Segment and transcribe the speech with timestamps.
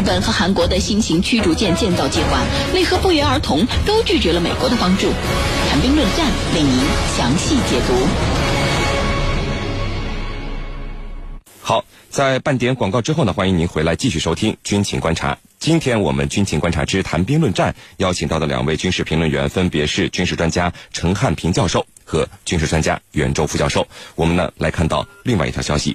[0.00, 5.12] 日本和韩国的新型驱逐舰建造计划为何不约而同都拒绝了美国的帮助？
[5.68, 6.72] 谈兵论战为您
[7.14, 7.92] 详细解读。
[11.60, 15.36] 好，在半点广告之后呢，欢迎您回来继续收听军情观察。
[15.58, 23.86] 今天我们军情观察之谈兵论战邀请到的两位军事评论员分别是军事专家陈汉平教授和军事专家袁周副教授。
[24.14, 25.94] 我们呢来看到另外一条消息。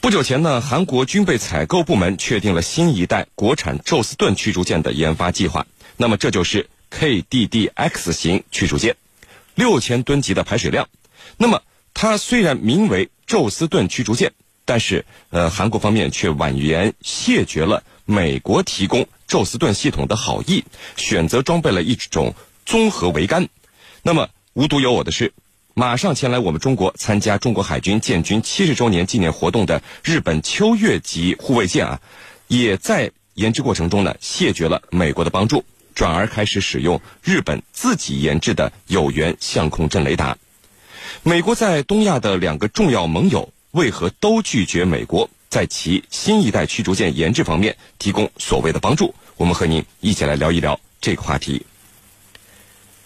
[0.00, 5.66] 不久前呢，韩国军备采购部门确定了新一代国产宙斯盾驱逐舰的研发计划。
[5.98, 8.96] 那么这就是 KDDX 型驱逐舰，
[9.54, 10.88] 六千吨级的排水量。
[11.36, 14.32] 那么它虽然名为宙斯盾驱逐舰，
[14.64, 20.64] 但是呃，韩国方面却婉言谢绝了美国提供宙斯盾系统的好意，
[20.96, 23.50] 选择装备了一种综合桅杆。
[24.02, 25.34] 那么无独有偶的是。
[25.74, 32.00] 马上前来我们中国参加中国海军建军七十周年纪念活动的日本秋月级护卫舰啊，
[32.48, 35.64] 也在研制过程中呢谢绝了美国的帮助，
[35.94, 40.36] 转而开始使用日本自己研制的有源相控阵雷达。
[41.22, 49.14] 美国在东亚的两个重要盟友为何都拒绝美国在其新一代驱逐舰研制方面提供所谓的帮助？
[49.36, 51.64] 我们和您一起来聊一聊这个话题。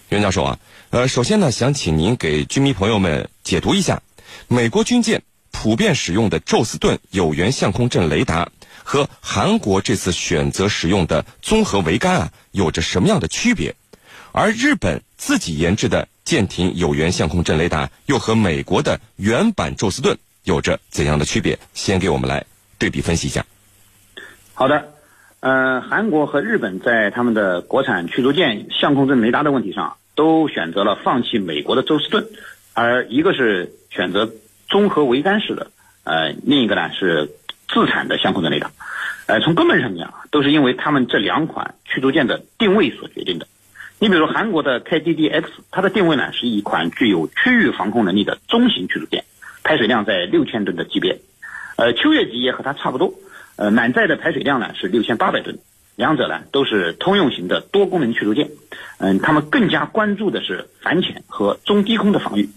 [0.09, 0.59] 袁教授啊。
[0.95, 4.01] 呃，首先呢，想请您给军迷朋友们解读一下，
[4.47, 8.49] 美国军舰普遍使用的宙斯盾有源相控阵雷达
[8.81, 13.75] 和韩国这次选择使用的综合桅杆啊，有着什么样的区别？
[14.31, 21.59] 而日本自己研制的舰艇有源相控阵雷达又和美国的原版宙斯盾有着怎样的区别？
[21.73, 22.45] 先给我们来
[22.79, 23.45] 对比分析一下。
[24.53, 24.93] 好的，
[25.41, 29.97] 呃，韩国和日本在他们的国产驱逐舰相控阵雷达的问题上。
[30.15, 32.25] 都选择了放弃美国的宙斯盾，
[32.73, 34.31] 而一个是选择
[34.67, 35.71] 综合桅杆式的，
[36.03, 37.29] 呃，另一个呢是
[37.67, 38.71] 自产的相控阵雷达，
[39.27, 43.47] 呃，从根本上讲，都是因为他们这两款驱逐舰的定位所决定的。
[43.99, 49.23] 你比如韩国的 KDDX，它的定位呢是一款具有区域防空能力的中型驱逐舰，
[49.63, 51.19] 排水量在六千吨的级别，
[51.77, 53.13] 呃，秋月级也和它差不多，
[53.55, 55.57] 呃，满载的排水量呢是六千八百吨。
[55.95, 58.49] 两者呢都是通用型的多功能驱逐舰，
[58.97, 62.49] 嗯，他们更加关注的是反潜和中低空的防御，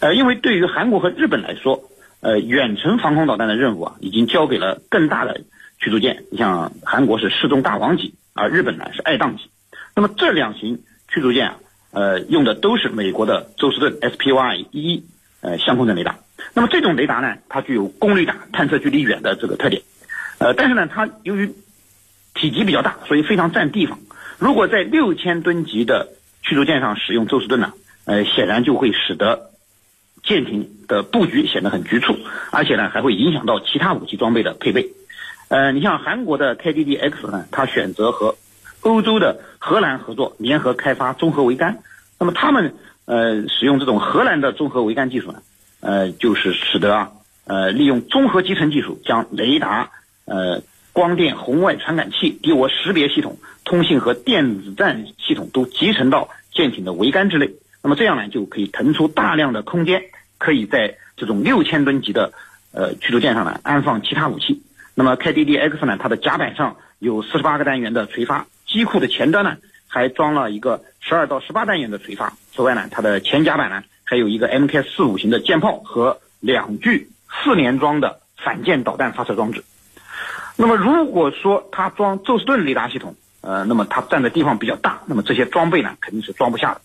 [0.00, 1.84] 呃，因为对于韩国和日本来说，
[2.20, 5.40] 呃，远程防空导弹的任务啊，已经交给了更大的
[5.78, 9.50] 驱逐舰，你像韩国是世宗大王级，而日本呢是爱宕级，
[9.94, 11.56] 那么这两型驱逐舰啊，
[11.92, 15.04] 呃，用的都是美国的宙斯盾 SPY 一
[15.40, 16.18] 呃相控阵雷达，
[16.52, 19.82] 那么这种雷达呢，它具有功率大、探测距离远的这个特点，
[20.38, 21.54] 呃，但是呢，它由于
[22.36, 23.98] 体积比较大，所以非常占地方。
[24.38, 26.10] 如果在六千吨级的
[26.42, 27.72] 驱逐舰上使用宙斯盾呢，
[28.04, 29.50] 呃，显然就会使得
[30.22, 32.14] 舰艇的布局显得很局促，
[32.52, 34.90] 而且呢，还会影响到其他武器装备的配备。
[35.48, 38.36] 呃，你像韩国的 KDDX 呢，它选择和
[38.82, 41.78] 欧洲的荷兰合作，联合开发综合桅杆。
[42.20, 42.74] 那么他们
[43.06, 45.40] 呃使用这种荷兰的综合桅杆技术呢，
[45.80, 47.10] 呃，就是使得啊，
[47.46, 49.90] 呃，利用综合集成技术将雷达
[50.26, 50.62] 呃。
[50.96, 53.36] 光电、红外传感器、敌我识别系统、
[53.66, 57.50] 通信和电子战系统都集成到舰艇的桅杆之内。
[57.82, 60.04] 那么这样呢，就可以腾出大量的空间，
[60.38, 62.32] 可以在这种六千吨级的
[62.72, 64.62] 呃驱逐舰上呢安放其他武器。
[64.94, 69.58] 那么 KDDX 呢，它的甲板上有四十八个单元的垂发，机库的前端呢
[69.88, 72.32] 还装了一个十二到十八单元的垂发。
[72.54, 77.10] 此外呢，它的前甲板呢还有一个 MK 四五型的舰炮和两具
[77.44, 79.62] 四连装的反舰导弹发射装置。
[80.56, 86.80] 那么如果说它装宙斯盾雷达系统，呃，那么它占的地方比较大，那么这些装备呢肯定是装不下的。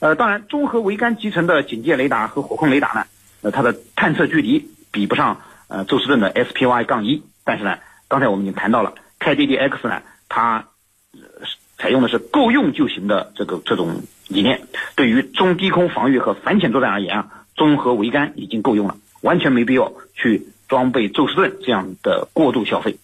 [0.00, 3.04] 呃，当然，综合桅杆集成的警戒雷达和火控雷达呢，
[3.42, 7.78] 呃，它的探测距离比不上呃宙斯盾的 SPY 杠一，但是呢，
[8.08, 10.68] 刚才我们已经谈到了 KDDX 呢，它
[11.78, 14.62] 采用的是够用就行的这个这种理念，
[14.96, 20.48] 对于中低空防御和反潜作战而言啊，综合桅杆已经够用了，完全没必要去。
[20.72, 22.96] 装备宙斯盾这样的过度消费，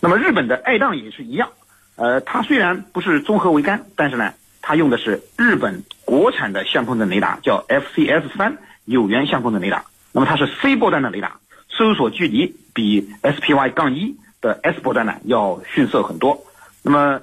[0.00, 1.48] 那么日本的爱宕也是一样，
[1.96, 9.86] 呃，它虽然不是综合桅杆，但是呢，它用的是日本国产的相控阵雷达，叫 FCS 三有源相控阵雷达。
[10.12, 11.38] 那么它是 C 波段的雷达，
[11.70, 16.44] 搜索距离比 SPY 杠一的 S 波段呢要逊色很多。
[16.82, 17.22] 那么，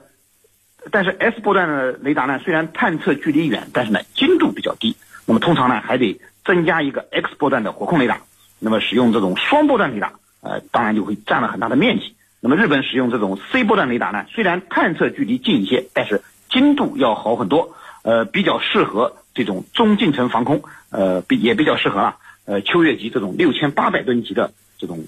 [0.89, 4.97] 但是 S 波段的雷达呢，虽然探测距离远，但是呢精度比较低。
[5.27, 8.19] 那么通常呢还得增加一个 X 波段的火控雷达。
[8.63, 12.15] 那么使用这种双波段雷达，呃，当然就会占了很大的面积。
[12.39, 20.61] 那么日本使用这种 C 波段雷达呢，虽然探测距离近一些，但是精度要好很多，呃，比较适合这种中近程防空，
[20.91, 25.05] 呃，比也比较适合啊，呃，秋月级这种六千八百吨级的这种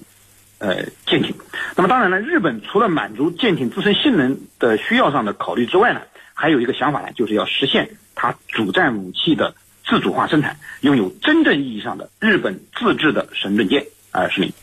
[0.58, 1.34] 呃舰艇。
[1.76, 6.00] 那么当然了，日本除了满足舰艇自身性能的需要上的考虑之外呢，
[6.34, 9.54] 还有一个想法呢，就是要实现它主战武器的
[9.88, 13.86] 自主化生产，拥有真正意义上的日本自制的神盾舰。
[14.10, 14.54] 啊，是你。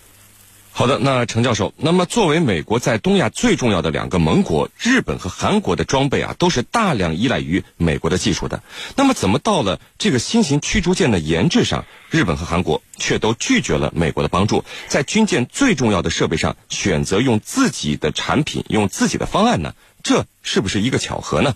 [0.74, 8.64] 好的，那程教授，那么作为美国在东亚最重要的两个盟国，日本和韩国的装备啊，都是大量依赖于美国的技术的。
[8.96, 19.76] 那么，怎么到了这个新型驱逐舰的研制上，日本和韩国却都拒绝了美国的帮助，在军舰最重要的设备上选择用自己的产品、用自己的方案呢？
[20.04, 21.54] 这是不是一个巧合呢？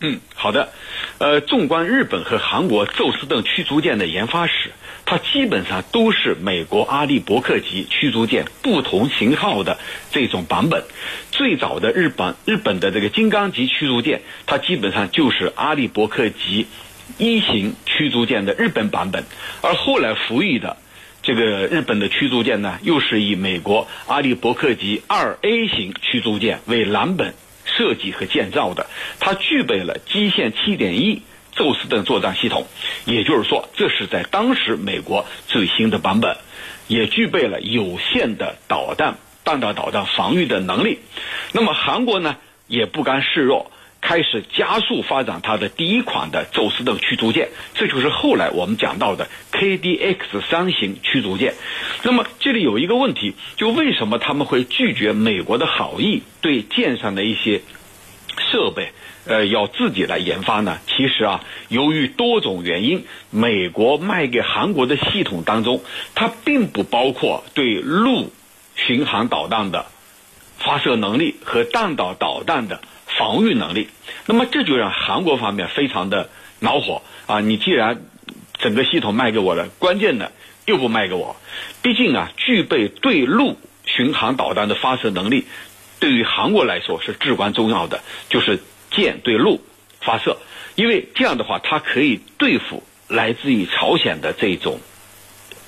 [0.00, 0.70] 嗯，好的。
[1.18, 4.70] 呃，纵观日本和韩国宙斯盾驱逐舰的研发史。
[5.04, 9.78] 它基本上都是美国阿利伯克级驱逐舰不同型号的
[10.12, 10.84] 这种版本。
[11.32, 16.66] 最早的日本日本的这个金刚级驱逐舰，它基本上就是阿利伯克级
[17.16, 19.24] 一型驱逐舰的日本版本。
[19.62, 20.76] 而后来服役的
[21.22, 27.32] 这个日本的驱逐舰呢，又是以美国阿利伯克级二 A 型驱逐舰为蓝本
[27.78, 28.88] 设计和建造的。
[29.20, 31.22] 它具备了基线七点一。
[31.56, 32.68] 宙斯盾作战系统，
[33.04, 36.36] 也就是说，这是在当时美国最新的版本，
[36.86, 41.00] 也具备了有限的导弹弹道导弹防御的能力。
[41.50, 42.36] 那么韩国呢，
[42.68, 43.72] 也不甘示弱，
[44.08, 51.52] 开始加速发展它的第一款的宙斯盾驱逐舰，这就是后来我们讲到的 KDX 三型驱逐舰。
[52.04, 57.60] 那么这里有一个问题，就为什么他们会拒绝美国的好意，对舰上的一些
[58.50, 58.92] 设备？
[59.26, 60.78] 呃，要自己来研发呢？
[60.86, 65.82] 其实啊，由于多种原因，美国卖给韩国的系统当中，
[66.14, 68.32] 它并不包括对陆
[68.74, 69.84] 巡航导弹的
[70.56, 72.80] 发射能力和弹道导弹的
[73.18, 73.88] 防御能力。
[74.26, 76.30] 那么这就让韩国方面非常的
[76.60, 77.40] 恼火啊！
[77.40, 78.00] 你既然
[78.54, 80.32] 整个系统卖给我了，关键的
[80.66, 81.36] 又不卖给我，
[81.82, 85.46] 毕竟啊，具备对陆巡航导弹的发射能力，
[85.98, 88.60] 对于韩国来说是至关重要的，就是。
[88.90, 89.60] 舰对陆
[90.00, 90.38] 发射，
[90.74, 94.80] 因为这样的话，它可以对付来自于朝鲜的这种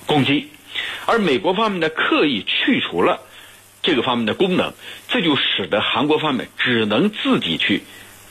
[0.06, 0.48] 攻击，
[1.04, 3.20] 而美国方面呢，刻意去除了
[3.82, 4.72] 这个方面的功能，
[5.08, 7.82] 这就使得韩国方面只能自己去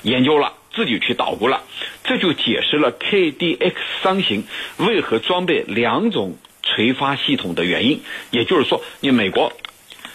[0.04, 1.64] 研究了，自己去捣鼓了，
[2.04, 4.46] 这就解释了 KDX 三型
[4.78, 8.02] 为何装备两种垂发系统的原因。
[8.32, 9.54] 也就是说，你美国。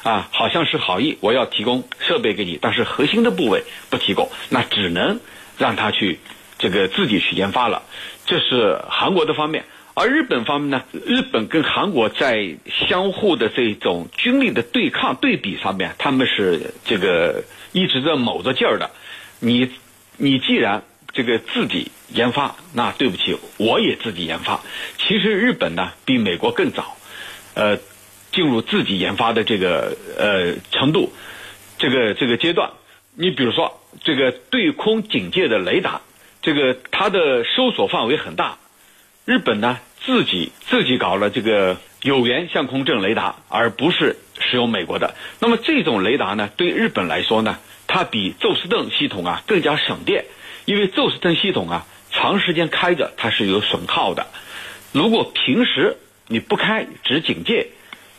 [0.04, 5.18] 啊，好像是好意，我要提供设备给你，但是核心的部位不提供，那只能
[5.56, 6.18] 让他去
[6.58, 7.84] 这个自己去研发了。
[8.26, 9.64] 这是韩国的方面，
[9.94, 10.84] 而日本方面呢？
[11.06, 12.56] 日本跟韩国在
[12.88, 18.90] 相互的这种军力的对抗对比上面，他们是这个一直在卯着劲儿的。
[19.40, 19.70] 你
[20.16, 20.82] 你既然
[21.12, 24.60] 这个自己研发，那对不起，我也自己研发。
[24.98, 26.96] 其实日本呢，比美国更早，
[27.54, 27.78] 呃。
[28.32, 31.12] 进入自己研发的这个呃程度，
[31.78, 32.68] 这个这个阶段，
[33.14, 36.00] 你比如说这个对空警戒的雷达，
[36.42, 38.58] 这个它的搜索范围很大。
[39.24, 45.14] 日本呢自己自己搞了这个有源相控阵雷达，而不是使用美国的。
[45.40, 50.26] 那么这种雷达呢，对日本来说呢，它比宙斯盾系统啊更加省电，
[50.66, 54.26] 因为宙斯盾系统啊长时间开着它是有损耗的。
[54.92, 57.68] 如果平时你不开只警戒。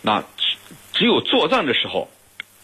[0.07, 0.23] 那
[0.93, 2.11] 只有作战的时候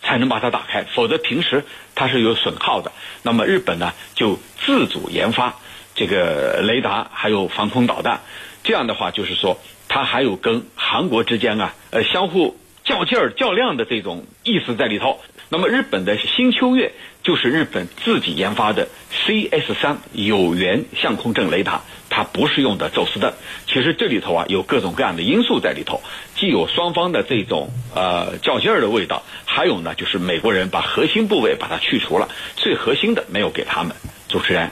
[0.04, 2.92] 才能把它打开，否则平时它是有损耗的。
[3.24, 5.56] 那么日本呢，就自主研发
[6.02, 8.22] 这个雷达，还有防空导弹。
[8.64, 15.20] 这样的话，就是说它还有跟韩国之间啊，呃，相互较劲儿、较量的这种意思在里头。
[15.50, 21.82] 那么日本的新秋月就是日本自己研发的 CS 三有源相控阵雷达。
[22.10, 23.32] 它不是用的宙斯盾，
[23.68, 26.02] 其实这里头啊有各种各样的因素在里头，
[26.36, 32.28] 既有双方的这种呃较劲儿的味道，还有呢就是美国人把核心部位把它去除了，
[32.58, 33.96] 最核心的没有给他们。
[34.28, 34.72] 主持人，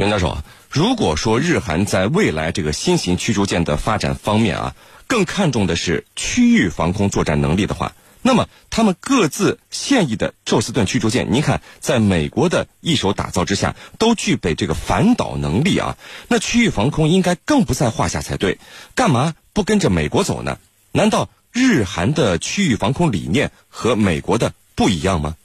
[0.00, 0.38] 杨教授，
[0.70, 4.74] 如果说日韩在未来这个新型驱逐舰的发展方面啊，
[5.06, 7.92] 更看重的是区域防空作战能力的话。
[8.22, 15.96] 那么，他们各自现役的宙斯盾驱逐舰，您看，在美国的一手打造之下，都具备这个反导能力啊。
[16.28, 18.58] 那区域防空应该更不在话下才对，
[18.94, 20.58] 干嘛不跟着美国走呢？
[20.92, 25.36] 难道日韩的区域防空理念和美国的不一样吗？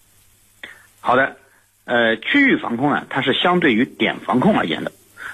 [1.00, 1.38] 好的，
[1.86, 4.92] 呃，区域防空呢，它是相对于点防控而言的。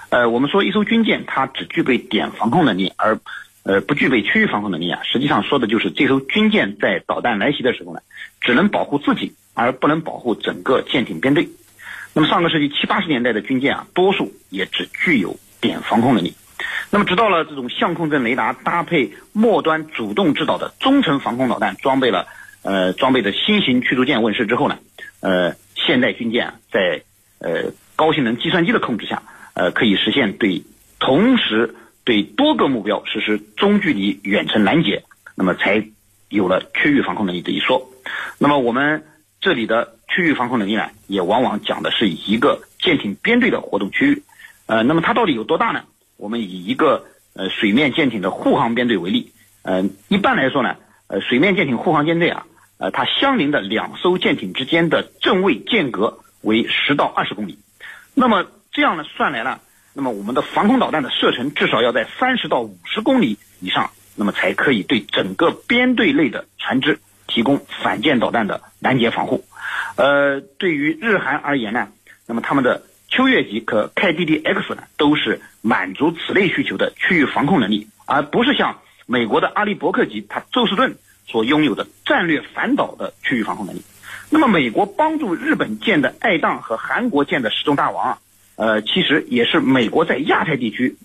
[0.10, 3.18] 呃，我们说一艘军舰，它只具备点防控能力，而
[3.64, 8.02] 呃，不具备区域防空能力啊，实际上说的就是这艘军舰在导弹来袭的时候呢，
[8.42, 11.48] 只能保护自己，而不能保护整个舰艇编队。
[12.14, 16.36] 那么上个世纪七八十年代的军舰啊，多数也只具有点防空能力。
[16.90, 22.28] 那么直到了这种相控阵雷达搭配末端主动制导的中程防空导弹装备了
[22.64, 24.78] 呃装备的新型驱逐舰问世之后呢，
[25.22, 27.02] 呃，现代军舰，在
[27.40, 29.24] 呃高性能计算机的控制下，
[29.54, 30.64] 呃，可以实现对
[31.00, 35.04] 同时对多个目标实施中距离远程拦截，
[35.36, 35.86] 那么才
[36.30, 37.90] 有了区域防空能力这一说。
[38.38, 39.04] 那么我们
[39.40, 44.24] 这里的区域防空能力呢，也往往讲的是一个舰艇编队的活动区域。
[44.68, 45.84] 呃，那么它到底有多大呢？
[46.18, 49.32] 我们以一个呃水面舰艇的护航编队为例。
[49.64, 50.76] 呃，一般来说呢，
[51.08, 52.46] 呃，水面舰艇护航舰队啊，
[52.82, 57.60] 呃，它相邻的两艘舰艇之间的正位间隔为十到二十公里。
[58.16, 59.62] 那么这样呢算来了，
[59.94, 69.46] 那么我们的防空导弹的射程至少要在三十到五十公里以上，那么才可以对整个编队内的船只提供反舰导弹的拦截防护。
[69.96, 71.90] 呃，对于日韩而言呢，
[72.26, 78.80] 那么他们的秋月级和 KDDX 呢，都是满足此类需求的区域防控能力，而不是像。
[79.08, 80.96] 美国的阿利伯克级，它宙斯盾
[81.28, 83.82] 所拥有的战略反导的区域防空能力。
[84.30, 88.18] 那么，美国帮助日本建的爱宕和韩国建的石钟大王啊，
[88.56, 90.96] 呃，其实也是美国在亚太地区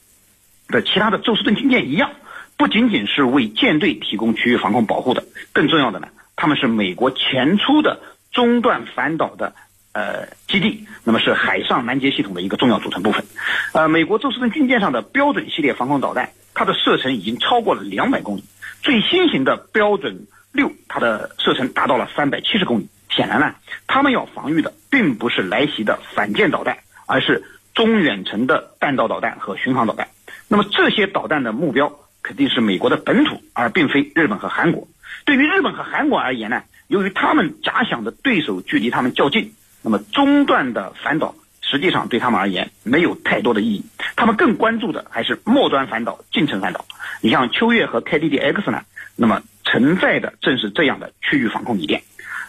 [0.68, 2.12] 的其他的宙斯盾军舰一样，
[2.56, 8.00] 不仅仅是为舰队提供区域防空保护的，更重要的呢，他们是美国前出的
[8.32, 9.54] 中段反导的
[9.92, 13.24] 呃基地，那么是海上拦截系统的一个重要组成部分。
[13.72, 16.30] 呃，美国宙斯盾军舰上的标准系列防空导弹。
[16.58, 18.44] 它的射程已经超过了两百公里，
[18.82, 22.88] 最新型的标准六，它的射程达到了三百七十公里。
[23.08, 23.54] 显然呢，
[23.86, 30.08] 他们要防御的并不是来袭的反舰导弹，而是中远程的弹道导弹和巡航导弹。
[30.48, 34.88] 那么这些导弹的目标肯定是美国的本土，而并非日本和韩国。
[35.24, 41.34] 对于日本和韩国而言呢，由于他们假想的对手距离他们较近，那么中段的反导。
[41.68, 46.84] 实际上对他们而言没有太多的意义，他们更关注的还是末端反导、近程反导。
[47.20, 48.84] 你像秋月和 KDDX 呢，
[49.16, 52.02] 那么承载的正是这样的区域防控理念。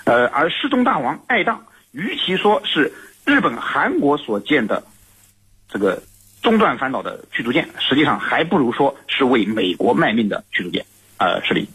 [0.03, 1.57] 呃，而世宗大王爱宕，
[1.91, 2.93] 与其说是
[3.25, 4.83] 日本、韩国所建的
[5.67, 6.03] 这个
[6.43, 10.85] 中段反导的驱逐舰，实际上还不如说是为美国卖命的驱逐舰。
[11.17, 11.67] 呃，是的。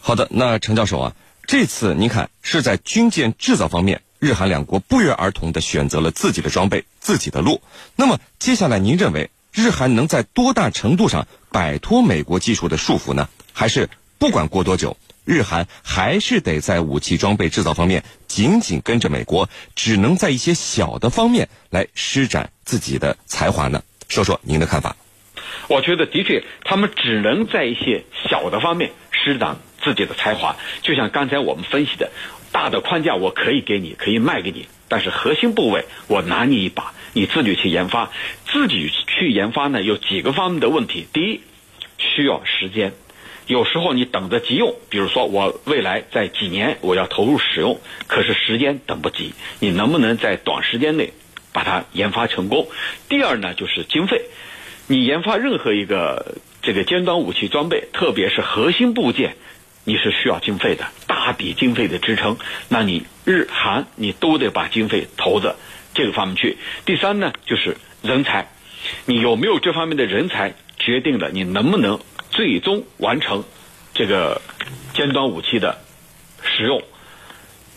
[0.00, 1.12] 好的，那陈教授啊，
[1.46, 4.02] 这次您看是在军舰制造方面。
[4.20, 7.62] 日韩两国不约而同地选择了自己的装备、自己的路。
[7.96, 13.30] 那么，接下来您认为日韩能在多大程度上摆脱美国技术的束缚呢？
[13.54, 23.82] 还是不管过多久，日韩还是得在武器装备制造方面紧紧跟着美国，只能在一些小的方面来施展自己的才华呢？
[24.08, 24.96] 说说您的看法。
[25.68, 32.10] 我觉得的确，他们只能在一些小的方面施展自己的才华，就像刚才我们分析的。
[32.52, 38.10] 大的框架我可以给你，可以卖给你，但是核心部位我拿你一把，你自己去研发。
[38.46, 41.06] 自己去研发呢，有几个方面的问题。
[41.12, 41.40] 第一，
[41.98, 42.92] 需要时间，
[43.46, 51.12] 有时候你等着急用，比如说我未来在几年我要投入使用，可是时间等不及，你能不能在短时间内
[51.52, 52.68] 把它研发成功？
[53.08, 54.22] 第二呢，就是经费，
[54.88, 59.36] 你研发任何一个这个尖端武器装备，特别是核心部件。
[59.84, 62.36] 你是需要经费的，大笔经费的支撑，
[62.68, 65.54] 那你日韩你都得把经费投在
[65.94, 66.58] 这个方面去。
[66.84, 68.48] 第三呢，就是人才，
[69.06, 71.98] 你有没有这方面的人才，决定了你能不能
[72.30, 73.42] 最终完成
[73.94, 74.42] 这个
[74.92, 75.78] 尖端武器的
[76.42, 76.82] 使用。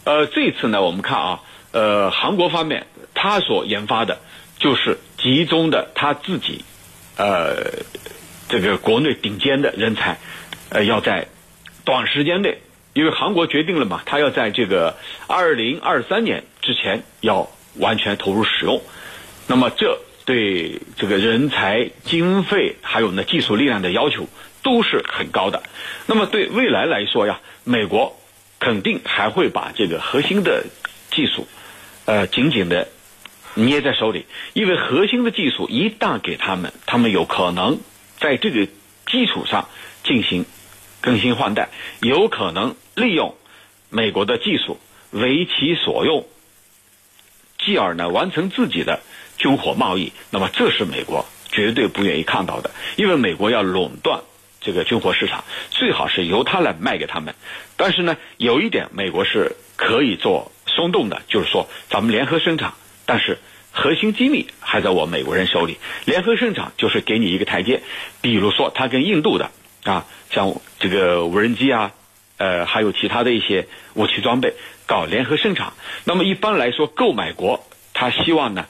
[0.03, 1.41] 呃，这次呢，我们看啊，
[1.71, 4.19] 呃，韩国方面他所研发的，
[4.59, 6.65] 就是集中的他自己，
[7.15, 7.83] 呃，
[8.49, 10.17] 这个国内顶尖的人才，
[10.69, 11.27] 呃，要在。
[11.85, 12.59] 短时间内，
[12.93, 14.95] 因为韩国决定了嘛，他要在这个
[15.27, 18.81] 二零二三年之前要完全投入使用。
[19.47, 24.27] 那么，这对这个人才、经费还有呢技术力量的要求
[24.61, 25.61] 都是很高的。
[26.05, 28.17] 那么，对未来来说呀，美国
[28.59, 30.65] 肯定还会把这个核心的
[31.11, 31.47] 技术，
[32.05, 32.87] 呃，紧紧的
[33.55, 37.79] 捏在手里，因为核心的技术一旦给他们，他们有可能
[38.17, 38.67] 在这个
[39.05, 39.67] 基础上
[40.05, 40.45] 进行。
[41.03, 41.67] 更新换代，
[41.99, 43.35] 有可能利用
[43.89, 44.79] 美国的技术
[45.11, 46.25] 为其所用，
[47.59, 49.01] 继而呢完成自己的
[49.37, 50.13] 军火贸易。
[50.29, 54.21] 那么这是美国绝对不愿意看到的，因为美国要垄断
[54.61, 57.35] 这个军火市场，最好是由他来卖给他们。
[57.75, 63.39] 但是呢，有一点美国是可以做松动的，就是说咱们联合生产，但是
[63.73, 65.79] 核心机密还在我美国人手里。
[66.05, 67.83] 联合生产就是给你一个台阶，
[68.21, 69.51] 比如说他跟印度的。
[69.83, 71.91] 啊，像这个无人机啊，
[72.37, 74.53] 呃，还有其他的一些武器装备，
[74.87, 75.73] 搞联合生产。
[76.05, 77.63] 那么一般来说，购买国
[77.93, 78.65] 他希望呢，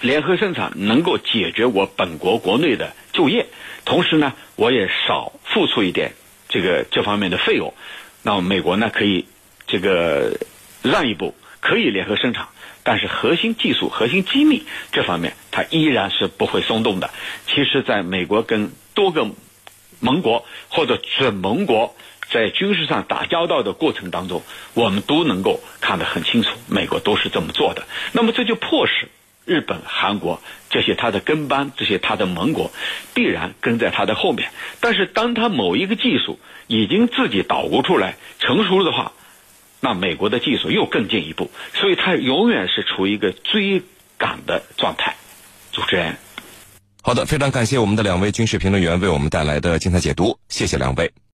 [0.00, 3.46] 联合生产能够解决我本国国内的就业，
[3.84, 6.12] 同时呢，我也少付出一点
[6.48, 7.74] 这个这方面的费用。
[8.22, 9.26] 那么美国呢，可以
[9.66, 10.38] 这个
[10.82, 12.48] 让一步，可以联合生产，
[12.82, 17.10] 但是核心技术、核心机密这方面，它依然是不会松动的。
[17.46, 19.28] 其实，在美国跟多个
[20.00, 21.94] 盟国或者准盟国
[22.28, 24.42] 在军事上打交道的过程当中，
[24.74, 27.84] 我们都能够看得很清楚，美国都是这么做的。
[28.12, 29.08] 那么这就迫使
[29.44, 32.72] 日本、韩国这些他的跟班、这些他的盟国
[33.14, 34.50] 必然跟在他的后面。
[34.80, 39.12] 但是，当他某一个技术已经自己捣鼓出来成熟了的话，
[39.80, 43.82] 那美国的技术又更进一步，所以他永远是处于一个追
[44.18, 45.14] 赶的状态。
[45.70, 46.16] 主持人。
[47.06, 51.08] 好的，非常感谢我们的两位军事评论员为我们带来的精彩解读，谢谢两位。